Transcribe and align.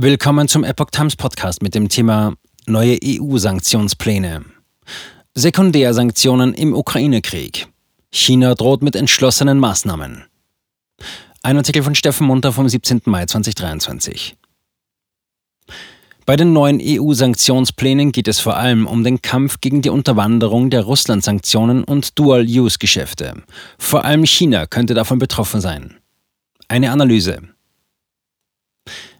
Willkommen 0.00 0.46
zum 0.46 0.62
Epoch 0.62 0.90
Times 0.92 1.16
Podcast 1.16 1.60
mit 1.60 1.74
dem 1.74 1.88
Thema 1.88 2.34
Neue 2.66 2.96
EU-Sanktionspläne. 3.02 4.44
Sekundärsanktionen 5.34 6.54
im 6.54 6.72
Ukraine-Krieg. 6.72 7.66
China 8.12 8.54
droht 8.54 8.80
mit 8.80 8.94
entschlossenen 8.94 9.58
Maßnahmen. 9.58 10.22
Ein 11.42 11.56
Artikel 11.56 11.82
von 11.82 11.96
Steffen 11.96 12.28
Munter 12.28 12.52
vom 12.52 12.68
17. 12.68 13.00
Mai 13.06 13.26
2023. 13.26 14.36
Bei 16.24 16.36
den 16.36 16.52
neuen 16.52 16.80
EU-Sanktionsplänen 16.80 18.12
geht 18.12 18.28
es 18.28 18.38
vor 18.38 18.56
allem 18.56 18.86
um 18.86 19.02
den 19.02 19.20
Kampf 19.20 19.60
gegen 19.60 19.82
die 19.82 19.90
Unterwanderung 19.90 20.70
der 20.70 20.82
Russland-Sanktionen 20.82 21.82
und 21.82 22.16
Dual-Use-Geschäfte. 22.16 23.42
Vor 23.78 24.04
allem 24.04 24.24
China 24.24 24.68
könnte 24.68 24.94
davon 24.94 25.18
betroffen 25.18 25.60
sein. 25.60 25.96
Eine 26.68 26.92
Analyse. 26.92 27.40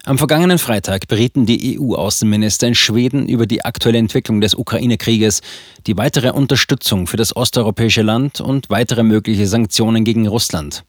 Am 0.05 0.17
vergangenen 0.17 0.59
Freitag 0.59 1.09
berieten 1.09 1.45
die 1.45 1.79
EU-Außenminister 1.79 2.67
in 2.67 2.75
Schweden 2.75 3.29
über 3.29 3.47
die 3.47 3.65
aktuelle 3.65 3.99
Entwicklung 3.99 4.41
des 4.41 4.55
Ukraine-Krieges, 4.55 5.43
die 5.87 5.97
weitere 5.97 6.31
Unterstützung 6.31 7.07
für 7.07 7.17
das 7.17 7.37
osteuropäische 7.37 8.03
Land 8.03 8.41
und 8.41 8.71
weitere 8.71 9.03
mögliche 9.03 9.47
Sanktionen 9.47 10.05
gegen 10.05 10.27
Russland. 10.27 10.85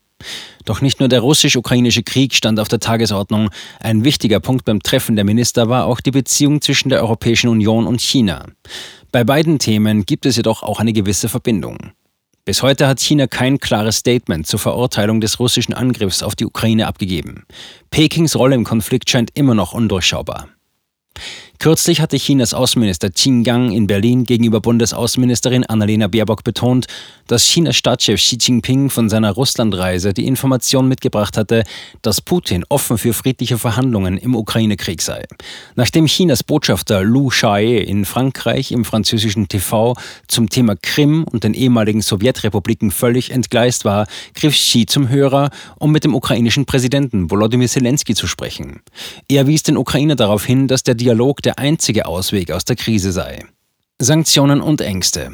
Doch 0.66 0.82
nicht 0.82 1.00
nur 1.00 1.10
der 1.10 1.22
russisch-ukrainische 1.22 2.04
Krieg 2.04 2.34
stand 2.34 2.60
auf 2.60 2.68
der 2.68 2.80
Tagesordnung. 2.80 3.50
Ein 3.80 4.04
wichtiger 4.04 4.40
Punkt 4.40 4.66
beim 4.66 4.84
Treffen 4.84 5.16
der 5.16 5.26
Minister 5.26 5.70
war 5.70 5.86
auch 5.86 6.02
die 6.02 6.12
Beziehung 6.12 6.62
zwischen 6.62 6.90
der 6.90 7.02
Europäischen 7.02 7.50
Union 7.50 7.88
und 7.88 8.02
China. 8.02 8.46
Bei 9.12 9.24
beiden 9.24 9.60
Themen 9.60 10.06
gibt 10.06 10.26
es 10.26 10.36
jedoch 10.36 10.62
auch 10.62 10.80
eine 10.80 10.94
gewisse 10.94 11.30
Verbindung. 11.30 11.92
Bis 12.50 12.64
heute 12.64 12.88
hat 12.88 13.00
China 13.00 13.28
kein 13.28 13.60
klares 13.60 13.98
Statement 13.98 14.48
zur 14.48 14.58
Verurteilung 14.58 15.22
des 15.22 15.40
russischen 15.40 15.76
Angriffs 15.76 16.24
auf 16.24 16.36
die 16.36 16.48
Ukraine 16.48 16.88
abgegeben. 16.88 17.46
Pekings 17.92 18.36
Rolle 18.36 18.56
im 18.56 18.64
Konflikt 18.64 19.08
scheint 19.08 19.30
immer 19.36 19.54
noch 19.54 19.74
undurchschaubar. 19.74 20.48
Kürzlich 21.62 22.00
hatte 22.00 22.16
Chinas 22.16 22.54
Außenminister 22.54 23.10
Qin 23.10 23.44
Gang 23.44 23.74
in 23.74 23.86
Berlin 23.86 24.24
gegenüber 24.24 24.62
Bundesaußenministerin 24.62 25.66
Annalena 25.66 26.08
Baerbock 26.08 26.46
betont, 26.46 26.88
dass 27.28 27.44
Chinas 27.44 27.76
Staatschef 27.76 28.18
Xi 28.18 28.38
Jinping 28.40 28.90
von 28.90 29.10
seiner 29.10 29.32
Russlandreise 29.32 30.14
die 30.14 30.26
Information 30.26 30.88
mitgebracht 30.88 31.36
hatte, 31.36 31.66
dass 32.02 32.22
Putin 32.22 32.64
offen 32.70 32.98
für 32.98 33.14
friedliche 33.14 33.58
Verhandlungen 33.58 34.18
im 34.18 34.36
Ukraine-Krieg 34.36 35.02
sei. 35.02 35.26
Nachdem 35.76 36.06
Chinas 36.06 36.46
Botschafter 36.46 37.04
Lu 37.04 37.30
Shae 37.30 37.80
in 37.80 38.06
Frankreich 38.06 38.72
im 38.72 38.86
französischen 38.86 39.50
TV 39.50 39.98
zum 40.30 40.50
Thema 40.50 40.78
Krim 40.82 41.26
und 41.26 41.44
den 41.44 41.54
ehemaligen 41.54 42.02
Sowjetrepubliken 42.02 42.90
völlig 42.90 43.32
entgleist 43.32 43.84
war, 43.84 44.08
griff 44.34 44.54
Xi 44.54 44.86
zum 44.86 45.10
Hörer, 45.10 45.50
um 45.78 45.92
mit 45.92 46.06
dem 46.06 46.16
ukrainischen 46.16 46.66
Präsidenten 46.66 47.30
Volodymyr 47.30 47.68
Zelensky 47.68 48.16
zu 48.16 48.28
sprechen. 48.28 48.80
Er 49.28 49.46
wies 49.46 49.64
den 49.64 49.76
Ukrainer 49.76 50.16
darauf 50.16 50.46
hin, 50.46 50.70
dass 50.70 50.84
der 50.84 50.96
Dialog 50.96 51.42
der 51.42 51.49
der 51.50 51.58
einzige 51.58 52.06
Ausweg 52.06 52.52
aus 52.52 52.64
der 52.64 52.76
Krise 52.76 53.12
sei. 53.12 53.44
Sanktionen 53.98 54.62
und 54.62 54.82
Ängste. 54.82 55.32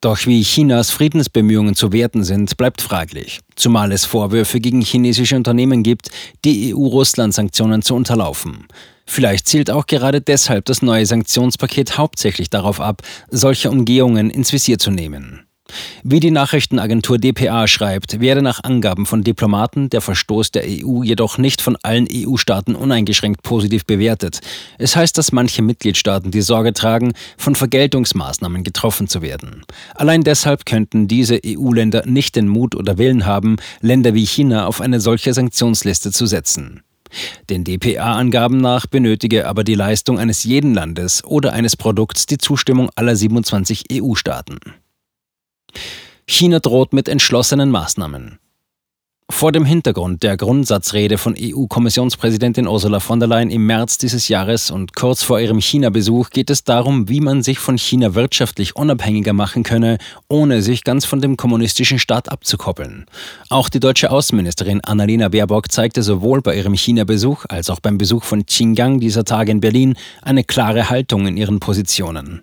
Doch 0.00 0.24
wie 0.24 0.42
Chinas 0.42 0.92
Friedensbemühungen 0.92 1.74
zu 1.74 1.92
werten 1.92 2.24
sind, 2.24 2.56
bleibt 2.56 2.80
fraglich, 2.80 3.40
zumal 3.54 3.92
es 3.92 4.06
Vorwürfe 4.06 4.60
gegen 4.60 4.80
chinesische 4.80 5.36
Unternehmen 5.36 5.82
gibt, 5.82 6.08
die 6.46 6.72
EU-Russland-Sanktionen 6.74 7.82
zu 7.82 7.94
unterlaufen. 7.94 8.66
Vielleicht 9.04 9.46
zielt 9.46 9.70
auch 9.70 9.86
gerade 9.86 10.22
deshalb 10.22 10.64
das 10.64 10.80
neue 10.80 11.04
Sanktionspaket 11.04 11.98
hauptsächlich 11.98 12.48
darauf 12.48 12.80
ab, 12.80 13.02
solche 13.28 13.70
Umgehungen 13.70 14.30
ins 14.30 14.54
Visier 14.54 14.78
zu 14.78 14.90
nehmen. 14.90 15.49
Wie 16.02 16.20
die 16.20 16.30
Nachrichtenagentur 16.30 17.18
dpa 17.18 17.66
schreibt, 17.66 18.20
werde 18.20 18.42
nach 18.42 18.62
Angaben 18.64 19.06
von 19.06 19.22
Diplomaten 19.22 19.90
der 19.90 20.00
Verstoß 20.00 20.50
der 20.50 20.64
EU 20.66 21.02
jedoch 21.02 21.38
nicht 21.38 21.60
von 21.60 21.76
allen 21.82 22.08
EU-Staaten 22.12 22.74
uneingeschränkt 22.74 23.42
positiv 23.42 23.84
bewertet. 23.84 24.40
Es 24.78 24.96
heißt, 24.96 25.16
dass 25.18 25.32
manche 25.32 25.62
Mitgliedstaaten 25.62 26.30
die 26.30 26.42
Sorge 26.42 26.72
tragen, 26.72 27.12
von 27.36 27.54
Vergeltungsmaßnahmen 27.54 28.64
getroffen 28.64 29.08
zu 29.08 29.22
werden. 29.22 29.62
Allein 29.94 30.22
deshalb 30.22 30.66
könnten 30.66 31.08
diese 31.08 31.40
EU-Länder 31.44 32.04
nicht 32.06 32.36
den 32.36 32.48
Mut 32.48 32.74
oder 32.74 32.98
Willen 32.98 33.26
haben, 33.26 33.56
Länder 33.80 34.14
wie 34.14 34.26
China 34.26 34.66
auf 34.66 34.80
eine 34.80 35.00
solche 35.00 35.34
Sanktionsliste 35.34 36.12
zu 36.12 36.26
setzen. 36.26 36.82
Den 37.48 37.64
dpa-Angaben 37.64 38.58
nach 38.58 38.86
benötige 38.86 39.46
aber 39.46 39.64
die 39.64 39.74
Leistung 39.74 40.18
eines 40.18 40.44
jeden 40.44 40.74
Landes 40.74 41.24
oder 41.24 41.52
eines 41.52 41.76
Produkts 41.76 42.26
die 42.26 42.38
Zustimmung 42.38 42.90
aller 42.94 43.16
27 43.16 43.84
EU-Staaten. 43.92 44.58
China 46.26 46.60
droht 46.60 46.92
mit 46.92 47.08
entschlossenen 47.08 47.70
Maßnahmen. 47.70 48.38
Vor 49.30 49.52
dem 49.52 49.64
Hintergrund 49.64 50.24
der 50.24 50.36
Grundsatzrede 50.36 51.16
von 51.16 51.36
EU-Kommissionspräsidentin 51.38 52.66
Ursula 52.66 52.98
von 52.98 53.20
der 53.20 53.28
Leyen 53.28 53.50
im 53.50 53.64
März 53.64 53.96
dieses 53.96 54.28
Jahres 54.28 54.72
und 54.72 54.94
kurz 54.94 55.22
vor 55.22 55.40
ihrem 55.40 55.60
China-Besuch 55.60 56.30
geht 56.30 56.50
es 56.50 56.64
darum, 56.64 57.08
wie 57.08 57.20
man 57.20 57.42
sich 57.42 57.60
von 57.60 57.78
China 57.78 58.14
wirtschaftlich 58.14 58.74
unabhängiger 58.74 59.32
machen 59.32 59.62
könne, 59.62 59.98
ohne 60.28 60.62
sich 60.62 60.82
ganz 60.82 61.04
von 61.04 61.20
dem 61.20 61.36
kommunistischen 61.36 62.00
Staat 62.00 62.30
abzukoppeln. 62.30 63.06
Auch 63.48 63.68
die 63.68 63.80
deutsche 63.80 64.10
Außenministerin 64.10 64.82
Annalena 64.82 65.28
Baerbock 65.28 65.70
zeigte 65.70 66.02
sowohl 66.02 66.42
bei 66.42 66.56
ihrem 66.56 66.74
China-Besuch 66.74 67.44
als 67.48 67.70
auch 67.70 67.80
beim 67.80 67.98
Besuch 67.98 68.24
von 68.24 68.44
Xinjiang 68.44 68.98
dieser 68.98 69.24
Tage 69.24 69.52
in 69.52 69.60
Berlin 69.60 69.94
eine 70.22 70.42
klare 70.42 70.90
Haltung 70.90 71.28
in 71.28 71.36
ihren 71.36 71.60
Positionen. 71.60 72.42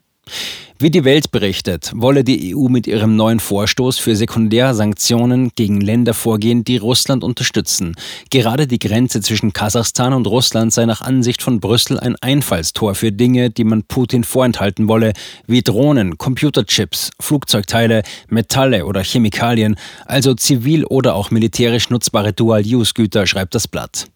Wie 0.79 0.91
die 0.91 1.05
Welt 1.05 1.31
berichtet, 1.31 1.91
wolle 1.95 2.23
die 2.23 2.55
EU 2.55 2.67
mit 2.67 2.85
ihrem 2.85 3.15
neuen 3.15 3.39
Vorstoß 3.39 3.97
für 3.97 4.15
Sekundärsanktionen 4.15 5.51
gegen 5.55 5.81
Länder 5.81 6.13
vorgehen, 6.13 6.63
die 6.63 6.77
Russland 6.77 7.23
unterstützen. 7.23 7.95
Gerade 8.29 8.67
die 8.67 8.77
Grenze 8.77 9.21
zwischen 9.21 9.53
Kasachstan 9.53 10.13
und 10.13 10.27
Russland 10.27 10.71
sei 10.71 10.85
nach 10.85 11.01
Ansicht 11.01 11.41
von 11.41 11.59
Brüssel 11.59 11.99
ein 11.99 12.15
Einfallstor 12.21 12.93
für 12.93 13.11
Dinge, 13.11 13.49
die 13.49 13.63
man 13.63 13.85
Putin 13.85 14.23
vorenthalten 14.23 14.87
wolle, 14.87 15.13
wie 15.47 15.63
Drohnen, 15.63 16.19
Computerchips, 16.19 17.09
Flugzeugteile, 17.19 18.03
Metalle 18.29 18.85
oder 18.85 19.03
Chemikalien, 19.03 19.77
also 20.05 20.35
zivil 20.35 20.85
oder 20.85 21.15
auch 21.15 21.31
militärisch 21.31 21.89
nutzbare 21.89 22.33
Dual-Use-Güter, 22.33 23.25
schreibt 23.25 23.55
das 23.55 23.67
Blatt. 23.67 24.09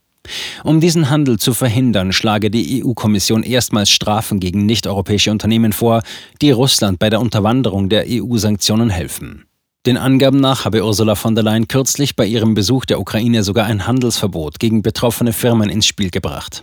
Um 0.64 0.80
diesen 0.80 1.10
Handel 1.10 1.40
zu 1.40 1.54
verhindern, 1.54 2.14
schlage 2.14 2.52
die 2.52 2.84
EU-Kommission 2.84 3.44
erstmals 3.44 3.90
Strafen 3.90 4.40
gegen 4.40 4.66
nicht-europäische 4.66 5.32
Unternehmen 5.32 5.74
vor, 5.74 6.04
die 6.42 6.52
Russland 6.52 7.00
bei 7.00 7.10
der 7.10 7.20
Unterwanderung 7.20 7.90
der 7.90 8.06
EU-Sanktionen 8.08 8.90
helfen. 8.90 9.46
Den 9.88 9.98
Angaben 9.98 10.40
nach 10.40 10.66
habe 10.66 10.86
Ursula 10.86 11.16
von 11.16 11.34
der 11.34 11.44
Leyen 11.44 11.68
kürzlich 11.68 12.16
bei 12.16 12.28
ihrem 12.28 12.54
Besuch 12.54 12.86
der 12.86 13.00
Ukraine 13.00 13.44
sogar 13.44 13.66
ein 13.66 13.88
Handelsverbot 13.88 14.60
gegen 14.60 14.84
betroffene 14.84 15.34
Firmen 15.34 15.70
ins 15.72 15.88
Spiel 15.88 16.12
gebracht. 16.12 16.62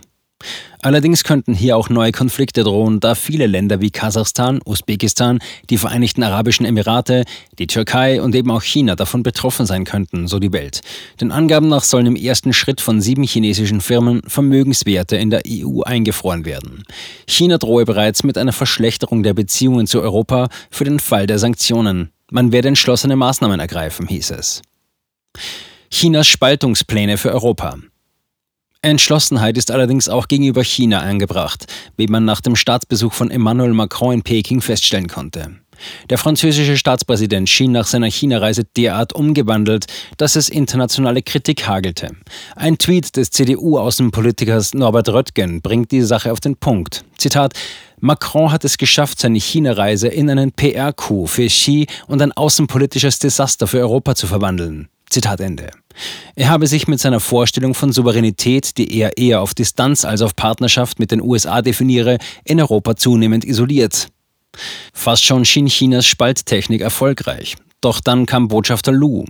Allerdings 0.81 1.25
könnten 1.25 1.53
hier 1.53 1.75
auch 1.75 1.89
neue 1.89 2.13
Konflikte 2.13 2.63
drohen, 2.63 3.01
da 3.01 3.13
viele 3.13 3.47
Länder 3.47 3.81
wie 3.81 3.91
Kasachstan, 3.91 4.61
Usbekistan, 4.65 5.39
die 5.69 5.77
Vereinigten 5.77 6.23
Arabischen 6.23 6.65
Emirate, 6.65 7.25
die 7.57 7.67
Türkei 7.67 8.21
und 8.21 8.33
eben 8.33 8.49
auch 8.49 8.63
China 8.63 8.95
davon 8.95 9.21
betroffen 9.21 9.65
sein 9.65 9.83
könnten, 9.83 10.27
so 10.27 10.39
die 10.39 10.53
Welt. 10.53 10.79
Den 11.19 11.33
Angaben 11.33 11.67
nach 11.67 11.83
sollen 11.83 12.05
im 12.05 12.15
ersten 12.15 12.53
Schritt 12.53 12.79
von 12.79 13.01
sieben 13.01 13.23
chinesischen 13.23 13.81
Firmen 13.81 14.21
Vermögenswerte 14.25 15.17
in 15.17 15.29
der 15.29 15.41
EU 15.45 15.81
eingefroren 15.81 16.45
werden. 16.45 16.83
China 17.27 17.57
drohe 17.57 17.83
bereits 17.83 18.23
mit 18.23 18.37
einer 18.37 18.53
Verschlechterung 18.53 19.23
der 19.23 19.33
Beziehungen 19.33 19.85
zu 19.85 20.01
Europa 20.01 20.47
für 20.71 20.85
den 20.85 20.99
Fall 20.99 21.27
der 21.27 21.39
Sanktionen. 21.39 22.11
Man 22.31 22.53
werde 22.53 22.69
entschlossene 22.69 23.17
Maßnahmen 23.17 23.59
ergreifen, 23.59 24.07
hieß 24.07 24.31
es. 24.31 24.61
Chinas 25.91 26.27
Spaltungspläne 26.27 27.17
für 27.17 27.33
Europa. 27.33 27.77
Entschlossenheit 28.81 29.57
ist 29.57 29.71
allerdings 29.71 30.07
auch 30.07 30.29
gegenüber 30.29 30.63
China 30.63 31.01
angebracht, 31.01 31.65
wie 31.97 32.07
man 32.07 32.23
nach 32.23 32.39
dem 32.39 32.55
Staatsbesuch 32.55 33.11
von 33.11 33.29
Emmanuel 33.29 33.73
Macron 33.73 34.13
in 34.13 34.21
Peking 34.21 34.61
feststellen 34.61 35.09
konnte. 35.09 35.55
Der 36.09 36.17
französische 36.17 36.77
Staatspräsident 36.77 37.49
schien 37.49 37.73
nach 37.73 37.87
seiner 37.87 38.09
China-Reise 38.09 38.63
derart 38.63 39.13
umgewandelt, 39.13 39.87
dass 40.15 40.37
es 40.37 40.47
internationale 40.47 41.21
Kritik 41.21 41.67
hagelte. 41.67 42.11
Ein 42.55 42.77
Tweet 42.77 43.17
des 43.17 43.31
CDU-Außenpolitikers 43.31 44.73
Norbert 44.73 45.09
Röttgen 45.09 45.61
bringt 45.61 45.91
die 45.91 46.01
Sache 46.01 46.31
auf 46.31 46.39
den 46.39 46.55
Punkt. 46.55 47.03
Zitat 47.17 47.53
Macron 47.99 48.51
hat 48.51 48.63
es 48.63 48.77
geschafft, 48.77 49.19
seine 49.19 49.39
China-Reise 49.39 50.07
in 50.07 50.29
einen 50.29 50.53
PR-Coup 50.53 51.27
für 51.27 51.47
Xi 51.47 51.85
und 52.07 52.21
ein 52.21 52.31
außenpolitisches 52.31 53.19
Desaster 53.19 53.67
für 53.67 53.79
Europa 53.79 54.15
zu 54.15 54.25
verwandeln. 54.25 54.87
Zitat 55.09 55.39
Ende. 55.39 55.71
Er 56.35 56.49
habe 56.49 56.67
sich 56.67 56.87
mit 56.87 56.99
seiner 56.99 57.19
Vorstellung 57.19 57.73
von 57.73 57.91
Souveränität, 57.91 58.77
die 58.77 58.97
er 58.97 59.17
eher 59.17 59.41
auf 59.41 59.53
Distanz 59.53 60.05
als 60.05 60.21
auf 60.21 60.35
Partnerschaft 60.35 60.99
mit 60.99 61.11
den 61.11 61.21
USA 61.21 61.61
definiere, 61.61 62.17
in 62.43 62.59
Europa 62.61 62.95
zunehmend 62.95 63.43
isoliert. 63.43 64.07
Fast 64.93 65.25
schon 65.25 65.45
schien 65.45 65.67
Chinas 65.67 66.05
Spalttechnik 66.05 66.81
erfolgreich. 66.81 67.55
Doch 67.81 68.01
dann 68.01 68.25
kam 68.25 68.49
Botschafter 68.49 68.91
Lu. 68.91 69.23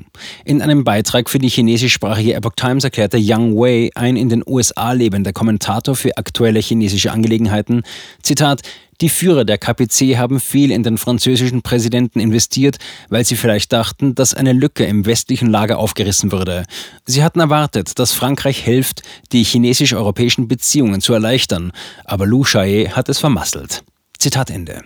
In 0.43 0.61
einem 0.61 0.83
Beitrag 0.83 1.29
für 1.29 1.37
die 1.37 1.49
chinesischsprachige 1.49 2.33
Epoch 2.33 2.53
Times 2.55 2.83
erklärte 2.83 3.17
Yang 3.17 3.55
Wei, 3.55 3.91
ein 3.93 4.15
in 4.15 4.29
den 4.29 4.43
USA 4.45 4.93
lebender 4.93 5.33
Kommentator 5.33 5.95
für 5.95 6.17
aktuelle 6.17 6.59
chinesische 6.59 7.11
Angelegenheiten, 7.11 7.83
Zitat, 8.23 8.61
die 9.01 9.09
Führer 9.09 9.45
der 9.45 9.57
KPC 9.57 10.17
haben 10.17 10.41
viel 10.41 10.71
in 10.71 10.83
den 10.83 10.97
französischen 10.97 11.61
Präsidenten 11.61 12.19
investiert, 12.19 12.77
weil 13.07 13.23
sie 13.23 13.37
vielleicht 13.37 13.71
dachten, 13.71 14.13
dass 14.13 14.33
eine 14.33 14.51
Lücke 14.51 14.83
im 14.83 15.05
westlichen 15.05 15.49
Lager 15.49 15.77
aufgerissen 15.77 16.33
würde. 16.33 16.65
Sie 17.05 17.23
hatten 17.23 17.39
erwartet, 17.39 17.97
dass 17.97 18.13
Frankreich 18.13 18.59
hilft, 18.59 19.03
die 19.31 19.43
chinesisch-europäischen 19.43 20.49
Beziehungen 20.49 20.99
zu 20.99 21.13
erleichtern, 21.13 21.71
aber 22.03 22.25
Lu 22.25 22.43
Shaye 22.43 22.89
hat 22.89 23.07
es 23.07 23.19
vermasselt. 23.19 23.83
Zitat 24.17 24.49
Ende. 24.49 24.83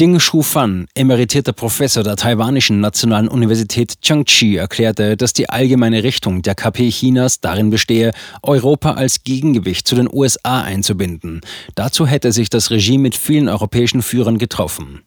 Ding 0.00 0.18
Shu-fan, 0.18 0.88
emeritierter 0.96 1.52
Professor 1.52 2.02
der 2.02 2.16
taiwanischen 2.16 2.80
Nationalen 2.80 3.28
Universität 3.28 4.00
Changchi, 4.02 4.56
erklärte, 4.56 5.16
dass 5.16 5.32
die 5.32 5.48
allgemeine 5.48 6.02
Richtung 6.02 6.42
der 6.42 6.56
KP 6.56 6.90
Chinas 6.90 7.40
darin 7.40 7.70
bestehe, 7.70 8.10
Europa 8.42 8.94
als 8.94 9.22
Gegengewicht 9.22 9.86
zu 9.86 9.94
den 9.94 10.12
USA 10.12 10.62
einzubinden. 10.62 11.42
Dazu 11.76 12.08
hätte 12.08 12.32
sich 12.32 12.50
das 12.50 12.72
Regime 12.72 13.02
mit 13.02 13.14
vielen 13.14 13.48
europäischen 13.48 14.02
Führern 14.02 14.38
getroffen. 14.38 15.02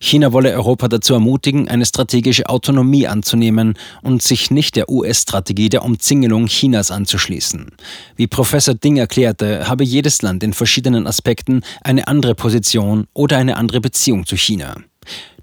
China 0.00 0.32
wolle 0.32 0.52
Europa 0.52 0.88
dazu 0.88 1.14
ermutigen, 1.14 1.68
eine 1.68 1.86
strategische 1.86 2.48
Autonomie 2.48 3.06
anzunehmen 3.06 3.74
und 4.02 4.22
sich 4.22 4.50
nicht 4.50 4.76
der 4.76 4.88
US-Strategie 4.88 5.68
der 5.68 5.84
Umzingelung 5.84 6.46
Chinas 6.46 6.90
anzuschließen. 6.90 7.72
Wie 8.16 8.26
Professor 8.26 8.74
Ding 8.74 8.96
erklärte, 8.96 9.68
habe 9.68 9.84
jedes 9.84 10.22
Land 10.22 10.42
in 10.42 10.52
verschiedenen 10.52 11.06
Aspekten 11.06 11.62
eine 11.82 12.08
andere 12.08 12.34
Position 12.34 13.06
oder 13.14 13.38
eine 13.38 13.56
andere 13.56 13.80
Beziehung 13.80 14.26
zu 14.26 14.36
China. 14.36 14.76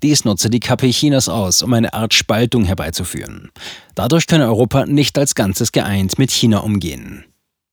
Dies 0.03 0.25
nutze 0.25 0.49
die 0.49 0.59
KP 0.59 0.91
Chinas 0.91 1.29
aus, 1.29 1.63
um 1.63 1.73
eine 1.73 1.93
Art 1.93 2.13
Spaltung 2.13 2.65
herbeizuführen. 2.65 3.51
Dadurch 3.95 4.27
könne 4.27 4.45
Europa 4.45 4.85
nicht 4.85 5.17
als 5.17 5.35
Ganzes 5.35 5.71
geeint 5.71 6.19
mit 6.19 6.31
China 6.31 6.59
umgehen. 6.59 7.25